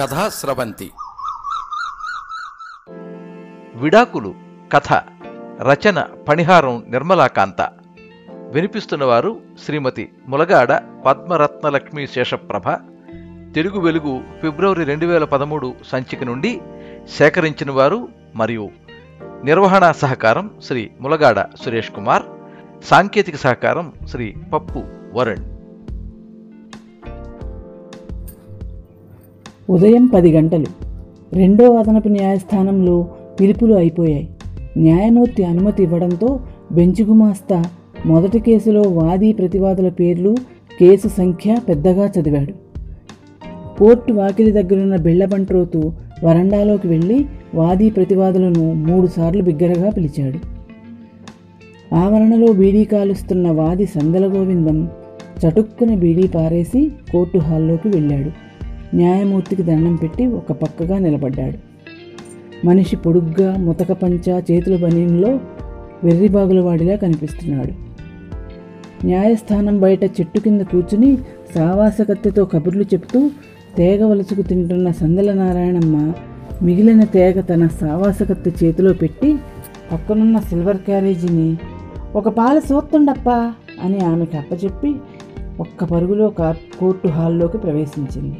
కథా 0.00 0.28
స్రవంతి. 0.28 0.90
విడాకులు 3.74 4.34
కథ 4.72 4.92
రచన 5.62 6.02
పణిహారం 6.28 6.84
నిర్మలాకాంత 6.88 7.70
వినిపిస్తున్నవారు 8.30 9.40
శ్రీమతి 9.64 10.12
ములగాడ 10.28 10.72
పద్మరత్నలక్ష్మి 11.06 12.06
శేషప్రభ. 12.06 12.70
తెలుగు 13.54 13.80
వెలుగు 13.80 14.20
ఫిబ్రవరి 14.42 14.84
రెండు 14.84 15.06
వేల 15.06 15.24
పదమూడు 15.24 15.74
సంచిక 15.86 16.24
నుండి 16.24 16.60
సేకరించిన 17.18 17.70
వారు 17.70 18.08
మరియు 18.34 18.70
నిర్వహణ 19.44 19.92
సహకారం 19.92 20.50
శ్రీ 20.64 20.90
ములగాడ 21.00 21.40
సురేష్ 21.64 21.90
కుమార్. 21.90 22.22
సాంకేతిక 22.84 23.36
సహకారం 23.36 23.92
శ్రీ 24.08 24.34
పప్పు 24.52 24.84
వరుణ్. 25.14 25.49
ఉదయం 29.70 30.06
పది 30.06 30.32
గంటలు. 30.32 30.66
రెండో 31.32 31.74
అదనపు 31.74 32.08
న్యాయస్థానంలో 32.08 33.08
పిలుపులు 33.40 33.74
అయిపోయాయి. 33.74 34.28
న్యాయమూర్తి 34.76 35.44
అనుమతి 35.44 35.82
ఇవ్వడంతో 35.82 36.40
బెంచ్ 36.72 37.02
గుమాస్తా 37.02 37.64
మొదటి 38.06 38.38
కేసులో 38.38 38.82
వాది 38.82 39.32
ప్రతివాదుల 39.32 39.88
పేర్లు 39.88 40.36
కేసు 40.80 41.08
సంఖ్య 41.08 41.56
పెద్దగా 41.68 42.10
చదివాడు. 42.20 42.52
కోర్టు 43.78 44.12
వాకిలి 44.12 44.52
దగ్గరున్న 44.52 44.96
బిళ్ళబంట్రోతు 44.96 45.92
వరండాలోకి 46.24 46.88
వెళ్ళి 46.88 47.26
వాది 47.54 47.90
ప్రతివాదులను 47.90 48.72
మూడుసార్లు 48.72 49.42
బిగ్గరగా 49.42 49.90
పిలిచాడు. 49.90 50.38
ఆవరణలో 51.94 52.52
బీడీ 52.52 52.84
కాలుస్తున్న 52.84 53.50
వాది 53.50 53.86
సందల 53.86 54.26
గోవిందం 54.26 54.88
చటుక్కున 55.40 55.94
బీడీ 55.94 56.26
పారేసి 56.26 56.92
కోర్టు 57.12 57.38
హాల్లోకి 57.38 57.88
వెళ్ళాడు. 57.88 58.49
న్యాయమూర్తికి 58.94 59.62
దండం 59.62 59.94
పెట్టి 59.94 60.26
ఒక 60.26 60.52
పక్కగా 60.52 60.98
నిలబడ్డాడు. 60.98 61.70
మనిషి 62.66 62.96
పొడుగ్గా 62.96 63.56
ముతక 63.56 63.92
పంచ 63.92 64.42
చేతుల 64.50 64.76
బనీంలో 64.76 65.40
వెర్రిబాగుల 66.04 66.60
వాడిలా 66.60 66.96
కనిపిస్తున్నాడు. 66.96 67.90
న్యాయస్థానం 69.06 69.80
బయట 69.80 70.04
చెట్టు 70.04 70.38
కింద 70.38 70.60
కూర్చుని 70.60 71.16
సావాస 71.54 71.98
కత్తితో 72.00 72.44
కబుర్లు 72.44 72.82
చెప్తూ 72.82 73.30
తేగ 73.76 74.04
వలుచుకు 74.04 74.42
తింటున్న 74.42 74.90
సందల 74.90 75.32
నారాయణమ్మ 75.32 76.12
మిగిలిన 76.62 77.04
తేగ 77.04 77.40
తన 77.40 77.66
సావాసకత్త 77.66 78.64
చేతిలో 78.64 78.92
పెట్టి 78.92 79.36
పక్కనున్న 79.92 80.38
సిల్వర్ 80.38 80.76
క్యారేజీని 80.76 81.56
ఒక 82.14 82.28
పాల 82.28 82.58
సూత్తుండప్పా 82.58 83.52
అని 83.82 84.00
ఆమెకు 84.00 84.36
అప్పచెప్పి 84.36 84.94
ఒక్క 85.60 85.84
పరుగులో 85.84 86.28
కా- 86.28 86.78
కోర్టు 86.78 87.08
హాల్లోకి 87.08 87.58
ప్రవేశించింది. 87.58 88.36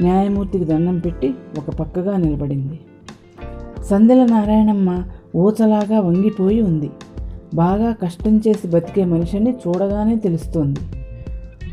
న్యాయమూర్తికి 0.00 0.64
దండం 0.64 0.98
పెట్టి 0.98 1.34
ఒక 1.58 1.70
పక్కగా 1.70 2.16
నిలబడింది. 2.16 2.80
సందెల 3.82 4.24
నారాయణమ్మ 4.24 5.02
ఊచలాగా 5.36 6.00
వంగిపోయి 6.00 6.62
ఉంది. 6.62 6.90
బాగా 7.54 7.92
కష్టం 7.92 8.42
చేసి 8.48 8.68
బతికే 8.68 9.04
మనిషిని 9.04 9.50
చూడగానే 9.50 10.16
తెలుస్తోంది. 10.16 10.80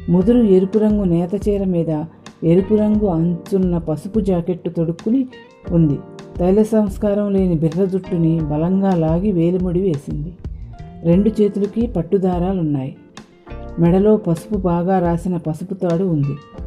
ముదురు 0.10 0.38
ఎరుపు 0.38 0.78
రంగు 0.78 1.04
నేత 1.04 1.50
చీర 1.50 1.64
మీద 1.64 2.04
ఎరుపు 2.44 2.76
రంగు 2.76 3.06
అంచున్న 3.06 3.78
పసుపు 3.78 4.20
జాకెట్టు 4.20 4.70
తొడుక్కుని 4.70 5.28
ఉంది. 5.72 6.00
తైల 6.38 6.64
సంస్కారం 6.64 7.34
లేని 7.34 7.56
బిర్ర 7.56 7.86
జుట్టుని 7.86 8.40
బలంగా 8.42 8.96
లాగి 8.96 9.32
వేలిముడి 9.32 9.82
వేసింది. 9.82 10.34
రెండు 11.04 11.42
చేతులకి 11.42 11.88
పట్టుదారాలున్నాయి. 11.88 12.96
మెడలో 13.80 14.18
పసుపు 14.18 14.58
బాగా 14.58 15.00
రాసిన 15.00 15.38
పసుపు 15.38 15.74
తాడు 15.74 16.04
ఉంది. 16.04 16.64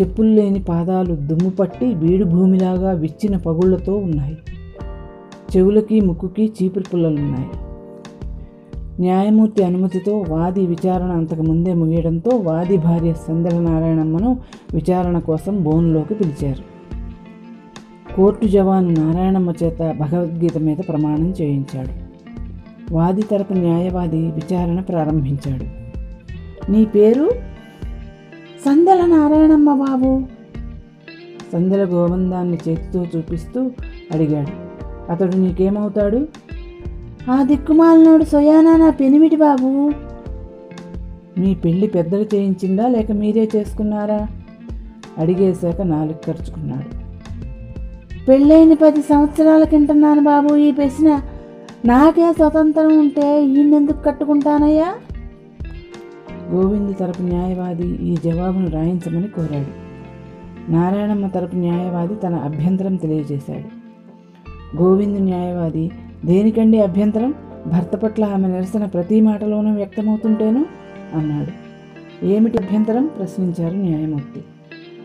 చెప్పులు 0.00 0.28
లేని 0.28 0.62
పాదాలు 0.62 1.14
దుమ్ము 1.14 1.50
పట్టి 1.50 1.94
బీడు 1.94 2.24
భూమిలాగా 2.24 2.92
విచ్చిన 2.92 3.36
పగుళ్ళతో 3.36 3.96
ఉన్నాయి. 3.96 4.36
చెవులకి 5.56 6.00
ముక్కుకి 6.00 6.52
చీపురు 6.62 6.84
పుల్లలున్నాయి. 6.94 7.46
న్యాయమూర్తి 9.00 9.64
అనుమతితో 9.64 10.24
వాది 10.28 10.66
విచారణ 10.66 11.10
అంతకుముందే 11.10 11.74
ముగియడంతో 11.74 12.36
వాది 12.36 12.76
భార్య 12.76 13.12
సందల 13.12 13.60
నారాయణమ్మను 13.60 14.40
విచారణ 14.74 15.18
కోసం 15.18 15.62
బోన్లోకి 15.62 16.14
పిలిచారు. 16.14 16.74
కోర్టు 18.16 18.46
జవాను 18.46 18.90
నారాయణమ్మ 18.90 19.52
చేత 19.62 19.94
భగవద్గీత 20.00 20.58
మీద 20.58 20.76
ప్రమాణం 20.88 21.30
చేయించాడు. 21.30 22.04
వాది 22.94 23.22
తరపు 23.22 23.52
న్యాయవాది 23.52 24.18
విచారణ 24.18 24.80
ప్రారంభించాడు. 24.80 25.64
నీ 26.72 26.84
పేరు? 26.84 27.53
సందెల 28.64 29.04
నారాయణమ్మ 29.06 29.74
బాబు. 29.74 30.22
సందెల 31.52 31.84
గోవందాన్ని 31.84 32.58
చేతితో 32.68 33.06
చూపిస్తూ 33.16 33.70
అడిగాడు. 34.12 34.52
అతడు 35.12 35.36
నీకేమవుతాడు? 35.36 36.28
ఆ 37.30 37.42
దిక్కుమాలనోడు 37.42 38.24
సొయానా 38.24 38.76
నా 38.76 38.90
పెనిమిటి 38.90 39.36
బాబు. 39.36 39.92
మీ 41.38 41.54
పెళ్ళి 41.54 41.86
పెద్దలు 41.86 42.26
చేయించిందా 42.34 42.88
లేక 42.88 43.12
మీరే 43.12 43.48
చేసుకున్నారా? 43.56 44.28
అడిగేశాక 45.18 45.82
నాలుగు 45.82 46.18
ఖర్చుకున్నాడు 46.26 46.90
పెళ్ళైన 48.28 48.74
పది 48.74 49.02
సంవత్సరాల 49.02 49.64
కింటున్నాను 49.64 50.20
బాబు 50.20 50.54
ఈ 50.56 50.72
పెసిన 50.72 51.08
నాకే 51.84 52.32
స్వతంత్రం 52.32 52.98
ఉంటే 52.98 53.44
ఈయనెందుకు 53.44 54.02
కట్టుకుంటానయ్యా? 54.02 54.94
గోవింద్ 56.52 56.96
తరపు 56.96 57.22
న్యాయవాది 57.22 57.86
ఈ 57.86 58.16
జవాబును 58.24 58.70
రాయించమని 58.70 59.28
కోరాడు. 59.28 59.84
నారాయణమ్మ 60.72 61.26
తరపు 61.26 61.56
న్యాయవాది 61.56 62.14
తన 62.14 62.34
అభ్యంతరం 62.34 62.96
తెలియజేశాడు. 62.96 63.84
గోవింద్ 64.82 65.20
న్యాయవాది 65.20 65.90
దేనికండి 66.24 66.80
అభ్యంతరం? 66.80 67.34
భర్త 67.66 67.96
పట్ల 67.96 68.24
ఆమె 68.24 68.48
నిరసన 68.48 68.84
ప్రతి 68.84 69.20
మాటలోనూ 69.20 69.74
వ్యక్తమవుతుంటేను? 69.74 70.66
అన్నాడు. 71.14 71.64
ఏమిటి 72.26 72.58
అభ్యంతరం? 72.58 73.06
ప్రశ్నించారు 73.06 73.74
న్యాయమూర్తి. 73.74 74.44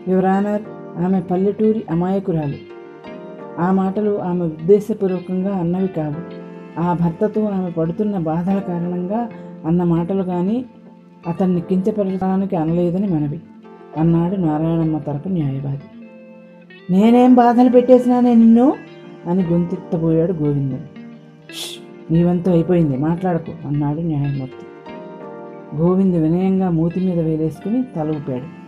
యువరానర్ 0.08 0.62
ఆమె 1.04 1.20
పల్లెటూరి 1.20 1.84
అమాయకురాలు. 1.90 2.70
ఆ 3.60 3.72
మాటలు 3.72 4.18
ఆమె 4.18 4.44
ఉద్దేశపూర్వకంగా 4.44 5.54
అన్నవి 5.54 5.88
కావు. 5.88 6.40
ఆ 6.80 6.92
భర్తతో 6.92 7.44
ఆమె 7.44 7.70
పడుతున్న 7.70 8.18
బాధల 8.18 8.58
కారణంగా 8.58 9.28
అన్న 9.66 9.82
మాటలు 9.84 10.22
కానీ 10.22 10.64
అతన్ని 11.26 11.60
కించపరచడానికి 11.60 12.56
అనలేదని 12.56 13.08
మనవి. 13.08 13.40
అన్నాడు 13.96 14.36
నారాయణమ్మ 14.36 14.98
తరపు 14.98 15.28
న్యాయవాది. 15.28 15.80
నేనేం 16.90 17.34
బాధలు 17.34 17.68
పెట్టేసినానే 17.68 18.34
నిన్ను? 18.34 18.72
అని 19.26 19.42
గొంతెత్తబోయాడు 19.42 20.32
గోవిందం. 20.32 20.78
నీవంతా 22.10 22.52
అయిపోయింది 22.52 22.96
మాట్లాడకు 22.96 23.66
అన్నాడు 23.66 24.00
న్యాయమూర్తి. 24.00 24.66
గోవింద్ 25.76 26.16
వినయంగా 26.16 26.70
మూతి 26.70 27.00
మీద 27.00 27.18
వేలేసుకుని 27.18 27.84
తల 27.96 28.08
ఊపాడు. 28.08 28.60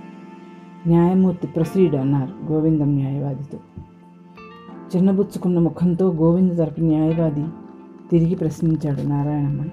న్యాయమూర్తి 0.88 1.46
ప్రొసీడ్ 1.46 1.94
అన్నారు 1.94 2.52
గోవిందం 2.52 2.94
న్యాయవాదితో. 2.96 3.58
చిన్నబుచ్చుకున్న 4.96 5.58
ముఖంతో 5.58 6.12
గోవింద్ 6.12 6.58
తరపు 6.58 6.80
న్యాయవాది 6.80 7.44
తిరిగి 8.10 8.34
ప్రశ్నించాడు 8.34 9.02
నారాయణమ్మని 9.02 9.70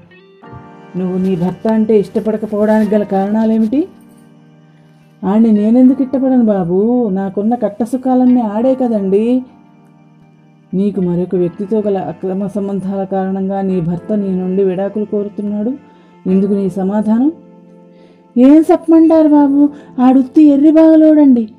నువ్వు 0.98 1.18
నీ 1.18 1.36
భర్త 1.36 1.68
అంటే 1.68 2.00
ఇష్టపడకపోవడానికి 2.00 2.96
గల 2.96 3.04
కారణాలేమిటి? 3.04 3.88
ఆడిని 5.26 5.52
నేనెందుకు 5.52 6.04
ఇష్టపడను 6.04 6.44
బాబు? 6.44 7.10
నాకున్న 7.10 7.56
కట్టసుఖాలన్నీ 7.56 8.42
ఆడే 8.42 8.76
కదండి. 8.76 9.44
నీకు 10.74 11.02
మరొక 11.02 11.36
వ్యక్తితో 11.36 11.80
గల 11.80 11.98
అక్రమ 11.98 12.48
సంబంధాల 12.48 13.04
కారణంగా 13.04 13.62
నీ 13.62 13.82
భర్త 13.82 14.14
నీ 14.14 14.28
నుండి 14.28 14.64
విడాకులు 14.64 15.06
కోరుతున్నాడు. 15.06 15.74
ఇందుకు 16.30 16.54
నీ 16.54 16.70
సమాధానం? 16.70 17.32
ఏం 18.38 18.64
చెప్పమంటారు 18.72 19.28
బాబు? 19.28 19.70
ఆడుత్తి 20.02 20.44
ఎర్రి 20.44 20.72
బాగలోడండి. 20.72 21.50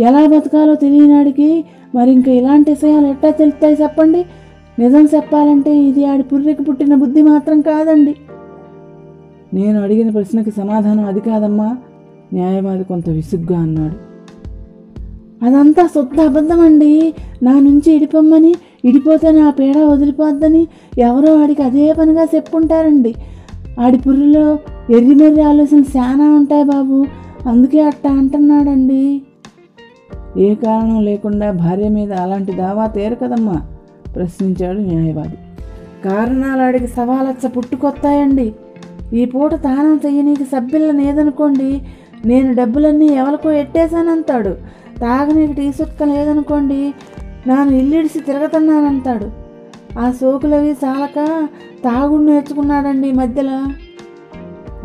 ఎలా 0.00 0.26
బతకాలో 0.26 0.74
తెలియనాడికి 0.74 1.64
మరి 1.94 2.12
ఇంకా 2.12 2.32
ఇలాంటి 2.32 2.70
విషయాలు 2.70 3.06
ఎట్టా 3.06 3.30
తెలుస్తాయి 3.30 3.76
చెప్పండి? 3.82 4.24
నిజం 4.78 5.04
చెప్పాలంటే 5.04 5.76
ఇది 5.76 6.04
ఆడి 6.04 6.22
పుర్రికి 6.22 6.62
పుట్టిన 6.62 6.94
బుద్ధి 6.94 7.22
మాత్రం 7.22 7.60
కాదండి. 7.60 8.16
నేను 9.54 9.82
అడిగిన 9.82 10.10
ప్రశ్నకి 10.10 10.50
సమాధానం 10.50 11.04
అది 11.04 11.20
కాదమ్మా? 11.20 11.76
న్యాయవాది 12.32 12.84
కొంత 12.84 13.08
విసుగ్గా 13.08 13.58
అన్నాడు. 13.58 14.10
అదంతా 15.44 15.86
శుద్ధ 15.86 16.20
అబద్ధమండి. 16.20 17.14
నా 17.42 17.52
నుంచి 17.52 17.92
ఇడిపమ్మని 17.92 18.54
ఇడిపోతే 18.84 19.30
నా 19.30 19.50
పేడ 19.50 19.78
వదిలిపోద్దని 19.78 20.66
ఎవరో 20.98 21.42
ఆడికి 21.42 21.62
అదే 21.62 21.92
పనిగా 21.92 22.24
చెప్పుంటారండి. 22.24 23.14
ఆడి 23.80 23.98
పుర్రిలో 23.98 24.58
ఎర్రిమెర్రి 24.90 25.42
ఆలోచనలు 25.42 25.82
చాలా 25.82 26.34
ఉంటాయి 26.34 26.64
బాబు. 26.64 27.06
అందుకే 27.48 27.82
అట్టా 27.82 28.10
అంటున్నాడండి. 28.10 29.22
ఏ 30.38 30.54
కారణం 30.54 31.04
లేకుండా 31.04 31.50
భార్య 31.50 31.88
మీద 31.88 32.12
అలాంటి 32.12 32.52
దావా 32.52 32.86
తేరు 32.86 33.14
కదమ్మా 33.14 33.66
ప్రశ్నించాడు 34.16 34.78
న్యాయవాది. 34.78 35.34
కారణాలు 36.04 36.62
ఆడికి 36.62 36.86
సవాలచ్చ 36.86 37.48
పుట్టుకొత్తాయండి. 37.48 38.54
ఈ 39.14 39.24
పూట 39.24 39.54
దానం 39.54 40.00
చెయ్యనీకి 40.06 40.44
సభ్యులను 40.44 40.98
లేదనుకోండి 40.98 41.82
నేను 42.24 42.54
డబ్బులన్నీ 42.54 43.06
ఎవరికో 43.06 43.50
ఎట్టేశానంటాడు. 43.50 44.56
తాగనీకి 45.00 45.52
టీ 45.52 45.72
సుక్క 45.72 46.02
లేదనుకోండి 46.02 46.94
నాను 47.46 47.70
ఇల్లిడిసి 47.70 48.20
తిరగతున్నానంటాడు. 48.20 49.30
ఆ 49.98 50.10
సోకులవి 50.10 50.72
చాలక 50.72 51.48
తాగుడు 51.84 52.22
నేర్చుకున్నాడండి 52.22 53.08
ఈ 53.08 53.12
మధ్యలో. 53.12 53.72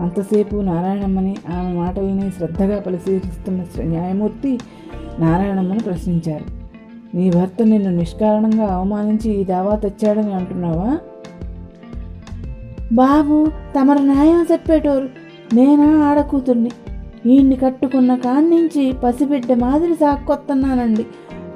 అంతసేపు 0.01 0.55
నారాయణమ్మని 0.55 1.35
ఆమె 1.57 1.73
మాటలని 1.73 2.31
శ్రద్ధగా 2.31 2.79
పరిశీలిస్తున్న 2.79 3.83
న్యాయమూర్తి 3.83 4.59
నారాయణమ్మను 5.19 5.79
ప్రశ్నించారు. 5.79 6.65
నీ 7.17 7.29
భర్త 7.29 7.63
నిన్ను 7.63 7.91
నిష్కారణంగా 7.91 8.65
అవమానించి 8.73 9.31
ఈ 9.31 9.43
దావా 9.43 9.75
తెచ్చాడని 9.75 10.33
అంటున్నావా? 10.33 10.97
బాబు 12.93 13.47
తమరు 13.79 13.99
న్యాయం 13.99 14.45
చెప్పేటోరు. 14.51 15.09
నేనా 15.55 16.05
ఆడకూతుర్ని. 16.05 16.71
ఈయన్ని 17.25 17.55
కట్టుకున్న 17.55 18.15
కాన్నించి 18.15 18.93
పసిబిడ్డ 19.03 19.53
మాదిరి 19.53 19.93
సాక్కొత్తన్నానండి. 19.93 21.05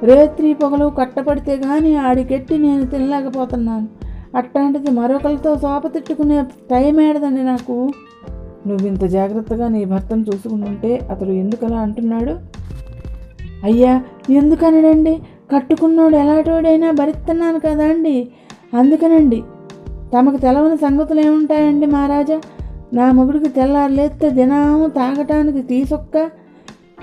రేత్రి 0.02 0.54
పొగలు 0.54 0.92
కట్టపడితే 1.00 1.56
కానీ 1.56 1.94
ఆడికెట్టి 1.94 2.58
నేను 2.58 2.86
తినలేకపోతున్నాను. 2.86 3.88
అట్లాంటిది 4.36 4.90
మరొకరితో 4.90 5.56
సోప 5.58 5.86
తిట్టుకునే 5.86 6.42
టైం 6.70 7.00
ఏడదండి 7.00 7.42
నాకు. 7.42 7.92
నువ్వింత 8.66 9.04
జాగ్రత్తగా 9.04 9.68
నీ 9.68 9.84
భర్తను 9.84 10.24
చూసుకుంటుంటే 10.34 10.96
అతడు 10.96 11.30
ఎందుకలా 11.30 11.76
అంటున్నాడు? 11.76 12.36
అయ్యా 13.64 14.02
ఎందుకనడండి? 14.30 15.22
కట్టుకున్నోడు 15.54 16.16
ఎలాటోడైనా 16.16 16.90
భరిస్తున్నాను 16.90 17.60
కదా 17.60 17.84
అండి 17.84 18.28
అందుకనండి 18.78 19.42
తమకు 20.14 20.36
తెలవని 20.36 20.76
సంగతులు 20.76 21.20
ఏముంటాయండి 21.20 21.86
మహారాజా? 21.86 22.40
నా 22.92 23.12
మొగుడికి 23.12 23.48
తెల్లారు 23.48 23.92
లేస్తే 23.92 24.30
దినాము 24.30 24.86
తాగటానికి 24.86 25.62
తీసొక్క 25.62 26.30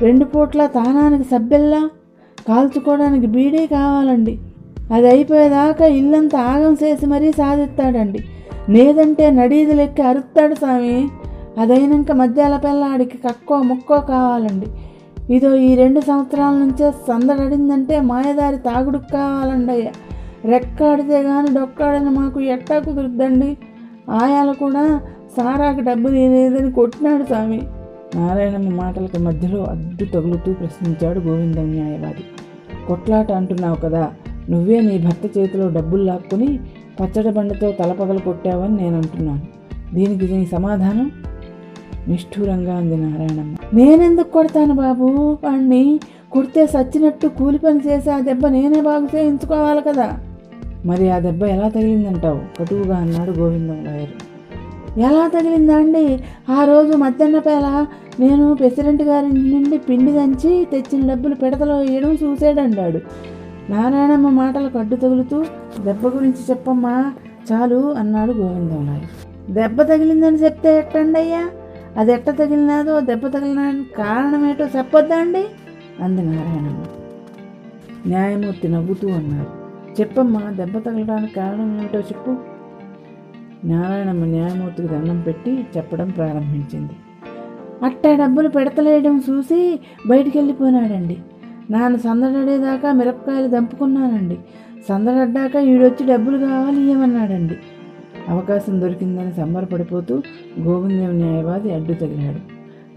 రెండు 0.01 0.25
పూట్ల 0.25 0.65
తానానికి 0.65 1.23
సబ్బెల్లా 1.23 1.89
కాల్చుకోవడానికి 2.47 3.27
బీడీ 3.27 3.67
కావాలండి. 3.67 4.39
అది 4.93 5.07
అయిపోయేదాకా 5.07 5.85
ఇల్లంతా 5.85 6.39
ఆగం 6.39 6.77
చేసి 6.83 7.05
మరీ 7.05 7.31
సాధిస్తాడండి. 7.31 8.19
లేదంటే 8.69 9.31
నడీది 9.31 9.73
లెక్క 9.73 10.01
అరుస్తాడు 10.01 10.55
స్వామి. 10.55 11.09
అదైనాక 11.57 12.11
మధ్యాల 12.11 12.57
పిల్లాడికి 12.57 13.17
కక్కో 13.17 13.61
ముక్కో 13.61 13.99
కావాలండి. 13.99 14.67
ఇదో 15.33 15.55
ఈ 15.55 15.75
రెండు 15.75 15.99
సంవత్సరాల 15.99 16.53
నుంచే 16.53 16.91
సందడడిందంటే 16.91 17.99
మాయదారి 18.01 18.57
తాగుడుకు 18.57 19.11
కావాలండి 19.13 19.71
అయ్యా 19.71 19.91
రెక్కాడితే 20.47 21.23
కానీ 21.23 21.49
డొక్కాడని 21.53 22.09
మాకు 22.09 22.39
ఎట్టా 22.39 22.79
కుదురుద్దండి? 22.79 23.57
ఆయాలు 24.09 24.53
కూడా 24.53 25.01
సారాకి 25.37 25.81
డబ్బు 25.81 26.07
లేదని 26.09 26.71
కొట్టినాడు 26.71 27.23
స్వామి. 27.23 27.61
నారాయణమ్మ 28.15 28.69
మాటలకు 28.69 29.17
మధ్యలో 29.17 29.63
అడ్డు 29.63 30.05
తగులుతూ 30.05 30.53
ప్రశ్నించాడు 30.53 31.19
గోవిందం 31.19 31.65
న్యాయవాది 31.71 32.23
కొట్లాట 32.87 33.31
అంటున్నావు 33.31 33.75
కదా 33.75 34.11
నువ్వే 34.49 34.81
నీ 34.81 34.97
భర్త 34.97 35.37
చేతిలో 35.37 35.69
డబ్బులు 35.69 36.03
లాక్కుని 36.03 36.59
పచ్చడి 36.99 37.29
బండతో 37.29 37.71
తలపగలు 37.71 38.19
కొట్టావని 38.19 38.77
నేను 38.77 38.95
అంటున్నాను 38.95 39.41
దీనికి 39.93 40.35
నీ 40.35 40.45
సమాధానం? 40.45 41.11
నిష్ఠూరంగా 42.07 42.75
అంది 42.75 42.97
నారాయణమ్మ. 42.97 43.55
నేనెందుకు 43.73 44.31
కొడతాను 44.31 44.73
బాబు? 44.73 45.37
వాణ్ణి 45.43 45.99
కొడితే 46.31 46.67
సచ్చినట్టు 46.67 47.27
కూలి 47.27 47.57
పని 47.57 47.79
చేసి 47.79 48.09
ఆ 48.09 48.19
దెబ్బ 48.19 48.47
నేనే 48.47 48.81
బాగు 48.81 49.15
చేయించుకోవాలి 49.15 49.81
కదా. 49.81 50.07
మరి 50.87 51.09
ఆ 51.09 51.19
దెబ్బ 51.19 51.43
ఎలా 51.43 51.69
తగిలిందంటావు? 51.69 52.41
కటువుగా 52.59 52.97
అన్నాడు 52.97 53.31
గోవిందం 53.31 53.87
గారు. 53.87 54.37
ఎలా 54.99 55.27
తగిలిందా 55.27 55.77
అండి? 55.77 56.23
ఆ 56.49 56.63
రోజు 56.63 56.97
మధ్యాహ్న 56.97 57.39
పేల 57.39 57.85
నేను 58.19 58.53
ప్రెసిడెంట్ 58.53 59.03
గారి 59.03 59.27
నుండి 59.27 59.77
పిండి 59.77 60.11
దంచి 60.11 60.67
తెచ్చిన 60.71 61.13
డబ్బులు 61.13 61.35
పిడతలో 61.35 61.77
వేయడం 61.77 62.17
చూసాడన్నాడు 62.23 63.01
నారాయణమ్మ 63.69 64.29
మాటలు 64.29 64.69
కడ్డు 64.69 64.95
తగులుతూ 64.95 65.45
దెబ్బ 65.83 66.07
గురించి 66.07 66.41
చెప్పమ్మా 66.49 67.13
చాలు 67.51 67.93
అన్నాడు 67.93 68.31
గోవిందం 68.31 68.85
నాయుడు 68.85 69.53
దెబ్బ 69.53 69.81
తగిలిందని 69.81 70.37
చెప్తే 70.37 70.77
ఎట్టండి 70.77 71.19
అయ్యా? 71.19 71.49
అది 71.97 72.13
ఎట్ట 72.13 72.29
తగిలినాదో 72.29 72.99
దెబ్బ 72.99 73.27
తగిలినానికి 73.27 73.93
కారణమేటో 73.93 74.65
చెప్పొద్దా 74.77 75.17
అండి? 75.17 75.45
అంది 76.03 76.21
నారాయణమ్మ. 76.21 76.83
న్యాయమూర్తి 78.07 78.67
నవ్వుతూ 78.67 79.07
అన్నారు. 79.07 79.66
చెప్పమ్మా 80.01 80.41
దెబ్బ 80.49 80.77
తగలడానికి 80.77 81.33
కారణం 81.33 81.79
ఏమిటో 81.79 81.99
చెప్పు. 81.99 82.37
నారాయణమ్మ 83.65 84.25
న్యాయమూర్తికి 84.25 84.87
దండం 84.87 85.21
పెట్టి 85.21 85.67
చెప్పడం 85.77 86.09
ప్రారంభించింది. 86.09 86.93
అట్టా 87.85 88.15
డబ్బులు 88.15 88.49
పెడతలేయడం 88.49 89.23
చూసి 89.29 89.79
బయటికి 90.07 90.37
వెళ్ళిపోయినాడండి 90.37 91.17
నాన్న 91.71 91.97
సందడేదాకా 91.97 92.91
మిరపకాయలు 92.91 93.47
దంపుకున్నానండి. 93.47 94.37
సందడడ్డాక 94.89 95.55
ఈడొచ్చి 95.55 96.07
డబ్బులు 96.07 96.37
కావాలి 96.37 96.91
ఏమన్నాడండి. 96.91 97.57
అవకాశం 98.29 98.81
దొరికిందని 98.81 99.33
సంబరపడిపోతూ 99.33 100.21
గోవిందం 100.59 101.11
న్యాయవాది 101.17 101.73
అడ్డు 101.73 101.93
తగిలాడు. 101.93 102.39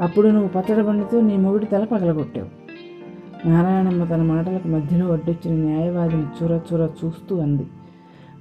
అప్పుడు 0.02 0.28
నువ్వు 0.28 0.48
పచ్చడి 0.48 0.82
బండితో 0.82 1.20
నీ 1.20 1.36
మొగుడి 1.36 1.66
తల 1.66 1.84
పగలగొట్టావు. 1.84 2.59
నారాయణమ్మ 3.46 4.04
తన 4.04 4.22
మాటలకు 4.22 4.68
మధ్యలో 4.68 5.12
అడ్డొచ్చిన 5.12 5.54
న్యాయవాదిని 5.54 6.26
చూర 6.38 6.60
చూర 6.70 6.88
చూస్తూ 7.04 7.40
అంది. 7.40 7.66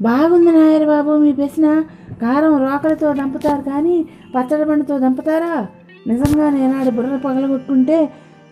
బాగుంది 0.01 0.51
నాయర్ 0.51 0.85
బాబు 0.85 1.11
మీ 1.11 1.31
పెసిన 1.31 1.83
కారం 2.21 2.57
రోకలతో 2.57 3.13
దంపుతారు 3.13 3.61
కానీ 3.61 4.05
పచ్చడి 4.35 4.65
బండితో 4.65 4.99
దంపుతారా? 4.99 5.67
నిజంగా 6.07 6.49
నేనాడు 6.49 6.89
బుర్ర 6.89 7.15
పగలగొట్టుకుంటే 7.15 8.09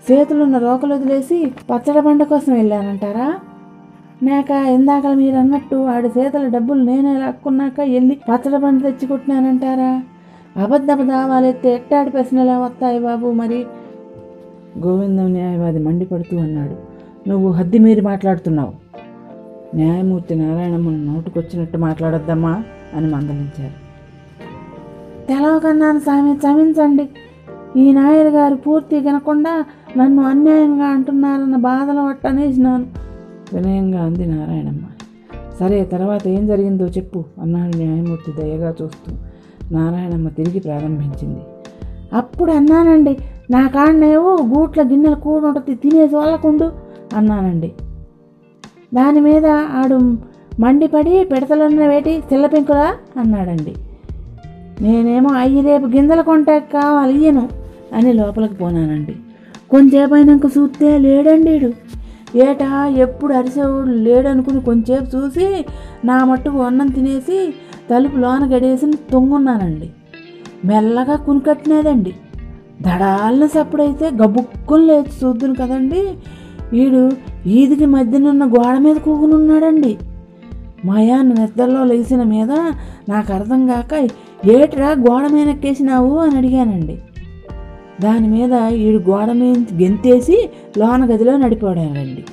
చేతులున్న 0.09 0.57
రోకలు 0.57 0.93
వదిలేసి 0.93 1.53
పచ్చడి 1.69 2.01
బండ 2.01 2.23
కోసం 2.23 2.53
వెళ్ళానంటారా? 2.53 3.39
నాక 4.21 4.51
ఇందాక 4.51 5.05
మీరు 5.07 5.35
అన్నట్టు 5.35 5.75
ఆడి 5.75 6.07
చేతుల 6.07 6.47
డబ్బులు 6.47 6.83
నేనే 6.83 7.13
లాక్కున్నాక 7.17 7.79
వెళ్ళి 7.79 8.15
పచ్చడి 8.29 8.57
బండి 8.57 8.83
తెచ్చి 8.83 9.07
కొట్టినానంటారా? 9.07 10.01
అబద్ధపు 10.55 11.03
దావాలెత్తే 11.03 11.73
ఎట్టాడి 11.73 12.09
ప్రశ్నలే 12.09 12.55
వస్తాయి 12.55 12.99
బాబు 12.99 13.31
మరి? 13.31 13.65
గోవిందం 14.85 15.27
న్యాయవాది 15.27 15.79
మండిపడుతూ 15.79 16.37
అన్నాడు. 16.37 16.75
నువ్వు 17.29 17.51
హద్ది 17.51 17.79
మీరి 17.79 18.01
మాట్లాడుతున్నావు. 18.01 18.73
న్యాయమూర్తి 19.75 20.35
నారాయణమ్మను 20.35 21.13
నోటుకొచ్చినట్టు 21.13 21.77
మాట్లాడొద్దమ్మా 21.77 22.63
అని 22.95 23.07
మందలించారు. 23.07 23.87
తెలవకన్నాను 25.27 25.99
స్వామి 25.99 26.35
క్షమించండి. 26.35 27.09
ఈ 27.77 27.93
నాయర్ 27.93 28.27
గారు 28.27 28.55
పూర్తి 28.55 28.99
వినకుండా 28.99 29.65
నన్ను 29.97 30.23
అన్యాయంగా 30.23 30.85
అంటున్నారన్న 30.85 31.55
బాధలో 31.55 32.03
అట్టనేసినాను. 32.05 32.85
వినయంగా 33.53 34.03
అంది 34.03 34.25
నారాయణమ్మ. 34.25 34.79
సరే 35.59 35.85
తర్వాత 35.85 36.27
ఏం 36.27 36.47
జరిగిందో 36.47 36.85
చెప్పు 36.85 37.25
అన్నాడు 37.41 37.77
న్యాయమూర్తి 37.77 38.41
దయగా 38.41 38.73
చూస్తూ. 38.81 39.15
నారాయణమ్మ 39.71 40.29
తిరిగి 40.29 40.59
ప్రారంభించింది. 40.59 41.39
అప్పుడు 42.13 42.51
అన్నానండి 42.51 43.17
నా 43.51 43.67
కాడనేవో 43.67 44.37
గూట్ల 44.55 44.81
గిన్నెలు 44.81 45.15
కూడా 45.15 45.47
ఉంటుంది 45.47 45.75
తినేసి 45.75 46.15
వాళ్ళకుండు 46.15 46.71
అన్నానండి. 47.15 47.73
దాని 48.93 49.21
మీద 49.21 49.45
ఆడు 49.45 49.95
మండిపడి 50.59 51.23
పెడతలున్న 51.23 51.87
వేటి 51.87 52.23
తెల్లపెంకులా 52.29 52.93
అన్నాడండి. 53.17 53.75
నేనేమో 54.81 55.29
అయ్యి 55.33 55.61
రేపు 55.61 55.85
గింజల 55.85 56.21
కొంటే 56.21 56.59
కావాలి 56.59 57.13
ఇయ్యను 57.13 57.49
అని 57.93 58.13
లోపలికి 58.13 58.53
పోనానండి. 58.53 59.15
కొంచెంసేపు 59.69 60.13
అయినాక 60.13 60.45
చూస్తే 60.57 60.97
లేడండి 60.97 61.73
ఏటా 62.35 62.85
ఎప్పుడు 62.87 63.33
అరిసేవాడు 63.33 63.89
లేడనుకుని 63.89 64.61
కొంచెంసేపు 64.61 65.17
చూసి 65.17 65.65
నా 66.05 66.25
మట్టుకు 66.25 66.59
అన్నం 66.61 66.87
తినేసి 66.87 67.53
తలుపు 67.89 68.17
లోన 68.17 68.49
గడేసి 68.55 68.91
తొంగున్నానండి. 69.11 69.89
మెల్లగా 70.65 71.15
కునికట్టినదండి. 71.15 72.13
దడాలన 72.81 73.45
సప్పుడైతే 73.45 74.09
గబుక్కుని 74.09 74.85
లేచి 74.85 75.11
చూద్దును 75.23 75.55
కదండి. 75.55 76.13
వీడు 76.71 77.11
ఈదికి 77.47 77.85
మధ్యనున్న 77.85 78.45
గోడ 78.45 78.77
మీద 78.77 78.95
కూకునున్నాడండి. 78.95 79.97
మాయాన్ని 80.85 81.33
నిద్రలో 81.33 81.83
లేచిన 81.83 82.23
మీద 82.23 82.51
నాకు 83.09 83.33
అర్థం 83.33 83.67
కాక 83.67 84.07
ఏట్రా 84.47 84.91
గోడ 84.91 85.27
మీద 85.27 85.47
ఎక్కేసినావు 85.47 86.17
అని 86.17 86.37
అడిగానండి. 86.37 86.97
దాని 88.01 88.27
మీద 88.27 88.71
ఈడు 88.71 89.03
గోడ 89.09 89.31
మీద 89.31 89.57
గెంతేసి 89.57 90.49
లోన 90.77 91.05
గదిలో 91.05 91.37
నడిపోడాడండి. 91.37 92.25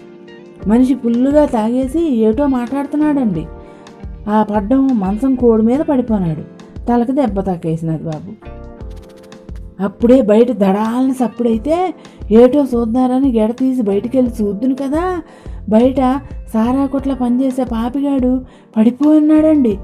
మనిషి 0.67 0.95
పుల్లుగా 0.95 1.45
తాగేసి 1.45 2.17
ఏటో 2.17 2.47
మాట్లాడుతున్నాడండి. 2.47 3.47
ఆ 4.29 4.43
పడ్డం 4.43 4.87
మంచం 4.87 5.35
కోడి 5.35 5.63
మీద 5.63 5.81
పడిపోనాడు. 5.81 6.41
తలకు 6.87 7.13
దెబ్బ 7.13 7.41
తాకేసినది 7.41 8.03
బాబు. 8.03 8.54
అప్పుడే 9.81 10.23
బయట 10.23 10.53
దడాలని 10.53 11.15
సప్పుడైతే 11.15 11.95
ఏటో 12.31 12.67
చూద్దారని 12.75 13.33
గెడ 13.33 13.51
తీసి 13.51 13.83
బయటికి 13.83 14.19
వెళ్ళి 14.19 14.43
చూద్దును 14.43 14.75
కదా. 14.75 15.23
బయట 15.69 15.97
సారా 16.53 16.87
కొట్ల 16.87 17.15
పనిచేసే 17.15 17.65
పాపిగాడు 17.65 18.41
పడిపోయినాడండి 18.77 19.79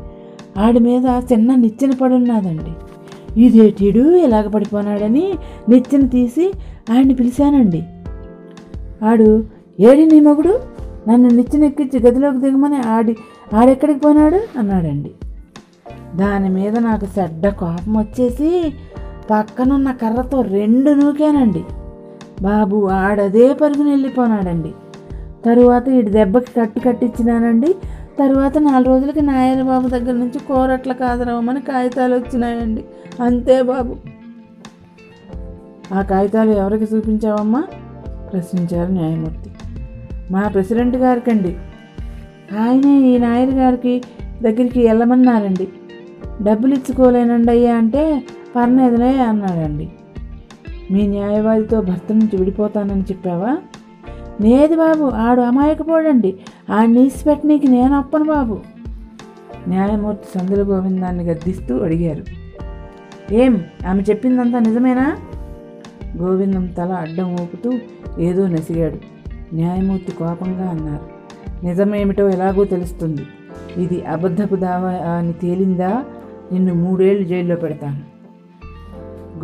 ఆడి 0.59 0.78
మీద 0.78 1.02
చిన్న 1.32 1.54
నిచ్చెన 1.54 1.92
పడున్నదండి. 1.92 2.73
ఇదేటీడు 3.40 4.16
ఇలాగ 4.16 4.49
పడిపోనాడని 4.49 5.32
నిచ్చెన 5.68 6.06
తీసి 6.06 6.52
ఆయన్ని 6.90 7.14
పిలిచానండి. 7.14 7.82
ఆడు 9.04 9.44
ఏడి 9.80 10.06
నీ 10.06 10.20
మగుడు? 10.20 10.61
నన్ను 11.09 11.28
నిచ్చెన 11.28 11.64
ఎక్కించి 11.64 12.00
గదిలోకి 12.00 12.38
దిగమని 12.38 12.76
ఆడి 12.76 13.16
ఆడెక్కడికి 13.54 13.99
పోనాడు? 13.99 14.59
అన్నాడండి. 14.59 15.11
దాని 16.16 16.49
మీద 16.49 16.78
నాకు 16.78 17.06
చెడ్డ 17.18 17.49
కోపం 17.49 17.99
వచ్చేసి 17.99 18.73
పక్కనున్న 19.31 19.93
కర్రతో 19.93 20.43
రెండు 20.43 20.91
నూకానండి. 20.91 21.65
బాబు 22.43 22.89
ఆడదే 22.89 23.53
పరుగుని 23.53 23.91
వెళ్ళిపోనాడండి. 23.91 24.73
తరువాత 25.47 25.89
ఇటు 25.89 26.11
దెబ్బకి 26.11 26.61
కట్టు 26.61 26.81
కట్టించినానండి 26.81 27.75
తరువాత 28.19 28.59
నాలుగు 28.59 28.89
రోజులకి 28.89 29.23
నాయన 29.23 29.63
బాబు 29.63 29.89
దగ్గర 29.89 30.13
నుంచి 30.13 30.39
కూరట్ల 30.39 30.93
కాదరవమని 30.93 31.61
కాగితాలు 31.61 32.15
వచ్చినాయండి. 32.15 32.85
అంతే 33.23 33.63
బాబు. 33.63 33.97
ఆ 35.95 36.03
కాగితాలు 36.03 36.51
ఎవరికి 36.51 36.97
చూపించావమ్మా? 36.97 37.65
ప్రశ్నించారు 38.33 38.93
న్యాయమూర్తి. 38.93 39.51
మా 40.31 40.49
ప్రెసిడెంట్ 40.49 40.97
గారికండి. 40.97 41.57
ఆయనే 42.59 43.01
ఈ 43.01 43.19
నాయర్ 43.19 43.51
గారికి 43.51 44.03
దగ్గరికి 44.43 44.89
వెళ్ళమన్నారండి. 44.89 45.69
డబ్బులు 46.43 46.75
ఇచ్చుకోలేనండి 46.75 47.51
అయ్యా 47.51 47.77
అంటే 47.77 48.23
పర్లేదులే 48.57 49.19
అన్నాడండి. 49.19 49.92
మీ 50.90 51.07
న్యాయవాదితో 51.07 51.80
భర్త 51.80 52.12
నుంచి 52.12 52.37
విడిపోతానని 52.37 53.00
చెప్పావా? 53.00 53.57
లేదు 54.40 54.76
బాబు 54.76 55.04
ఆడు 55.04 55.40
అమాయకపోడండి. 55.40 56.37
ఆ 56.71 56.85
నీసి 56.85 57.25
పెట్టనీకి 57.25 57.69
నేను 57.69 57.97
అప్పను 57.97 58.25
బాబు. 58.25 58.61
న్యాయమూర్తి 59.69 60.38
సందుల 60.38 60.62
గోవిందాన్ని 60.62 61.25
గద్దిస్తూ 61.25 61.78
అడిగారు. 61.78 62.25
ఏం 63.35 63.64
ఆమె 63.88 64.02
చెప్పిందంతా 64.02 64.59
నిజమేనా? 64.59 65.16
గోవిందం 66.16 66.66
తల 66.66 66.92
అడ్డం 66.92 67.33
ఊపుతూ 67.33 67.73
ఏదో 68.19 68.49
నసిగాడు. 68.49 68.99
న్యాయమూర్తి 69.54 70.12
కోపంగా 70.12 70.71
అన్నారు. 70.71 71.21
నిజమేమిటో 71.64 72.28
ఎలాగో 72.28 72.64
తెలుస్తుంది. 72.64 73.23
ఇది 73.76 74.04
అబద్ధపు 74.04 74.57
దావా 74.57 74.90
అని 74.90 75.33
తేలిందా? 75.33 76.04
నిన్ను 76.52 76.75
మూడేళ్ళు 76.75 77.28
జైల్లో 77.28 77.57
పెడతాను. 77.57 78.20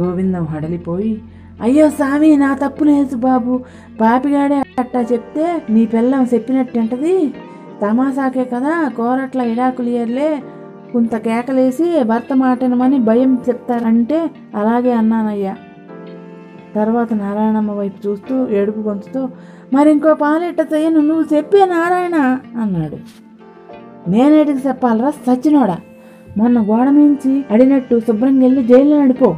గోవిందం 0.00 0.44
హడలిపోయి 0.44 1.22
అయ్యో 1.62 1.90
స్వామి 1.90 2.36
నా 2.36 2.54
తప్పు 2.54 2.84
లేదు 2.84 3.16
బాబు. 3.16 3.60
పాపిగాడే 4.00 4.62
అట్టా 4.78 5.00
చెప్తే 5.00 5.62
నీ 5.70 5.86
పిల్లం 5.86 6.28
చెప్పినట్టంటది. 6.34 7.32
తమాసాకే 7.82 8.44
కదా 8.44 8.88
కోరట్ల 8.88 9.40
ఇడాకులియర్లే 9.40 10.42
కొంత 10.92 11.16
కేకలేసి 11.16 12.02
భర్త 12.04 12.36
మాటనమని 12.36 12.98
భయం 12.98 13.42
చెప్తారంటే 13.48 14.30
అలాగే 14.54 14.92
అన్నానయ్యా. 14.92 15.56
తర్వాత 16.74 17.12
నారాయణమ్మ 17.12 17.72
వైపు 17.72 18.08
చూస్తూ 18.08 18.48
ఏడుపు 18.48 18.78
గొంతుతో 18.78 19.28
మరింకో 19.72 20.14
పాలెట్ట 20.14 20.60
చేయను 20.72 21.00
నువ్వు 21.00 21.34
చెప్పే 21.36 21.64
నారాయణ 21.64 22.14
అన్నాడు. 22.62 22.96
నేనేటికి 24.10 24.68
చెప్పాలరా 24.68 25.10
సచ్చినోడా. 25.10 25.78
మొన్న 26.36 26.60
గోడ 26.60 26.88
మించి 26.88 27.44
అడినట్టు 27.50 28.00
శుభ్రంగా 28.00 28.42
వెళ్ళి 28.42 28.62
జైల్లో 28.62 29.02
నడిపో. 29.02 29.36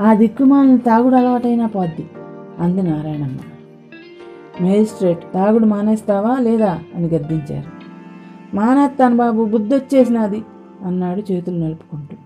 ఆ 0.00 0.14
దిక్కుమాలను 0.14 0.78
తాగుడు 0.78 1.14
అలవాటైనా 1.14 1.66
పోద్ది 1.66 2.10
అంది 2.58 2.82
నారాయణమ్మ. 2.82 3.38
మేజిస్ట్రేట్ 4.60 5.24
తాగుడు 5.34 5.66
మానేస్తావా 5.66 6.38
లేదా 6.38 6.78
అని 6.94 7.08
గద్దించారు. 7.08 7.70
మానేస్తాను 8.56 9.16
బాబు 9.16 9.44
బుద్ధొచ్చేసినది 9.44 10.44
అన్నాడు 10.84 11.32
చేతులు 11.32 11.58
నలుపుకుంటూ. 11.58 12.16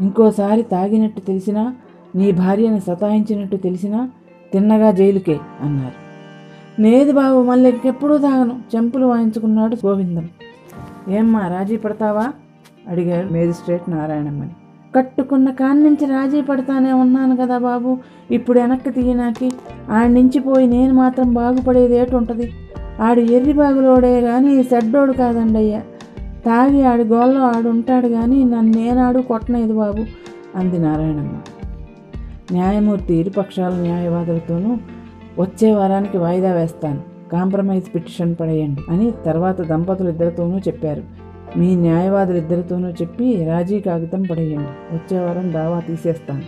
ఇంకోసారి 0.00 0.62
తాగినట్టు 0.62 1.20
తెలిసినా 1.20 1.74
నీ 2.16 2.32
భార్యను 2.32 2.80
సతాయించినట్టు 2.80 3.56
తెలిసినా 3.56 4.10
తిన్నగా 4.52 4.90
జైలుకే 4.90 5.40
అన్నారు. 5.60 6.04
నేది 6.82 7.12
బాబు 7.12 7.42
మళ్ళీ 7.42 7.70
ఇంకెప్పుడూ 7.70 8.18
తాగను 8.18 8.60
చెంపులు 8.76 9.06
వాయించుకున్నాడు 9.06 9.76
గోవిందం. 9.86 10.28
ఏమ్మా 11.08 11.48
రాజీ 11.48 11.76
పడతావా? 11.76 12.32
అడిగాడు 12.88 13.32
మేజిస్ట్రేట్ 13.32 13.90
నారాయణమ్మని. 13.90 14.50
కట్టుకున్న 14.96 15.50
కాడి 15.50 15.78
నుంచి 15.78 16.06
రాజీ 16.06 16.40
పడతానే 16.40 16.92
ఉన్నాను 16.92 17.36
కదా 17.36 17.58
బాబు. 17.58 17.98
ఇప్పుడు 18.30 18.60
వెనక్కి 18.60 18.90
తీయనాకి 18.90 19.52
ఆడి 19.90 20.14
నుంచి 20.14 20.40
పోయి 20.40 20.66
నేను 20.66 20.94
మాత్రం 20.94 21.34
బాగుపడేది 21.34 21.96
ఏటుంటుంది 21.96 22.52
ఆడు 23.00 23.20
ఎర్రి 23.20 23.52
బాగులోడే 23.52 24.20
కానీ 24.20 24.62
సెడ్డోడు 24.62 25.12
కాదండి 25.12 25.58
అయ్యా. 25.58 25.82
తాగి 26.46 26.84
ఆడి 26.84 27.04
గోల్లో 27.04 27.40
ఆడు 27.40 27.68
ఉంటాడు 27.68 28.08
కానీ 28.08 28.44
నన్ను 28.44 28.78
నేనాడు 28.78 29.18
కొట్టనేది 29.18 29.72
బాబు. 29.72 30.04
అంది 30.58 30.78
నారాయణమ్మ. 30.78 31.40
న్యాయమూర్తి 32.52 33.14
ఇరుపక్షాల 33.14 33.72
న్యాయవాదులతోనూ 33.72 34.76
వచ్చే 35.38 35.72
వారానికి 35.72 36.18
వాయిదా 36.18 36.52
వేస్తాను. 36.52 37.00
కాంప్రమైజ్ 37.32 37.94
పిటిషన్ 37.94 38.36
పడేయండి 38.40 38.80
అని 38.90 39.10
తర్వాత 39.26 39.60
దంపతులు 39.60 40.08
ఇద్దరితోనూ 40.08 40.58
చెప్పారు. 40.58 41.02
మీ 41.56 41.74
న్యాయవాదులు 41.74 42.36
ఇద్దరితోనూ 42.36 42.88
చెప్పి 42.88 43.44
రాజీ 43.44 43.80
కాగితం 43.80 44.22
పడేయండి. 44.22 44.96
వచ్చే 44.96 45.18
వారం 45.18 45.52
దావా 45.52 45.80
తీసేస్తాను. 45.80 46.42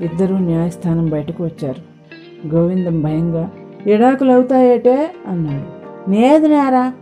ఇద్దరూ 0.00 0.38
న్యాయస్థానం 0.38 1.08
బయటకు 1.08 1.44
వచ్చారు. 1.44 1.92
గోవిందం 2.54 3.02
భయంగా 3.02 3.50
ఎడాకులు 3.86 4.32
అవుతాయేటే 4.32 5.14
అన్నాడు. 5.26 5.82
నేది 6.10 6.48
నేరా 6.48 6.92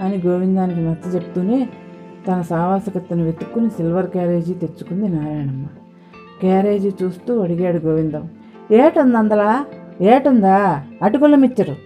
అని 0.00 0.22
గోవిందానికి 0.26 0.80
నచ్చ 0.80 1.14
చెప్తూనే 1.14 1.68
తన 2.28 2.40
సావాసకత్తను 2.40 3.24
వెతుక్కుని 3.24 3.70
సిల్వర్ 3.70 4.06
క్యారేజీ 4.06 4.54
తెచ్చుకుంది 4.54 5.08
నారాయణమ్మ. 5.08 5.66
క్యారేజీ 6.40 6.92
చూస్తూ 7.02 7.42
అడిగాడు 7.42 7.78
గోవిందం. 7.78 8.28
ఏటుంది 8.72 9.16
అందలా 9.16 9.66
ఏటుందా? 10.00 10.82
అటుకుల 11.02 11.34
మిచ్చరు 11.34 11.76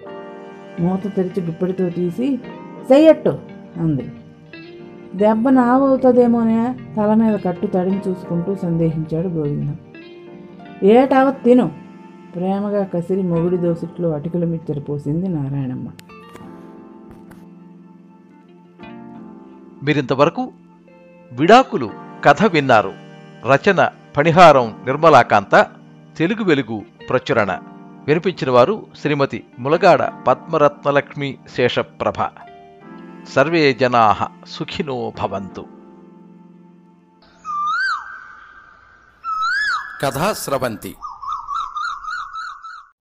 మూత 0.80 1.16
తెరిచి 1.16 1.46
గుప్పెడితో 1.46 1.88
తీసి 1.88 2.38
చెయ్యట్టు 2.92 3.38
అంది. 3.76 4.04
దెబ్బ 5.14 5.48
నావవుతుందేమోనే 5.48 6.74
తల 6.96 7.14
మీద 7.14 7.38
కట్టు 7.46 7.66
తడిని 7.66 8.00
చూసుకుంటూ 8.08 8.54
సందేహించాడు 8.54 9.28
గోవిందం. 9.28 9.76
ఏటావత్ 10.82 11.44
తిను. 11.44 11.70
ప్రేమగా 12.34 12.84
కసిరి 12.84 13.22
మొగుడి 13.22 13.56
దోసిట్లో 13.56 14.10
అటుకుల 14.10 14.44
మిచ్చరు 14.44 14.80
పోసింది 14.80 15.28
నారాయణమ్మ. 15.28 15.88
మీరింతవరకు 19.82 20.52
విడాకులు 21.32 21.90
కథ 22.24 22.44
విన్నారు. 22.52 22.92
రచన 23.46 23.88
పణిహారం 24.16 24.74
నిర్మలాకాంత 24.84 25.66
తెలుగు 26.16 26.44
వెలుగు 26.44 26.82
ప్రచురణ. 27.08 27.58
వినిపించిన 28.06 28.50
వారు 28.50 28.86
శ్రీమతి 29.00 29.44
ములగాడ 29.58 30.12
పద్మరత్నలక్ష్మి 30.28 31.38
శేషప్రభ. 31.56 32.41
सर्वे 33.26 33.72
जनाः 33.72 34.44
सुखिनो 34.46 35.14
भवन्तु। 35.18 35.62
कथा 40.04 40.32
स्रवन्ति। 40.32 40.94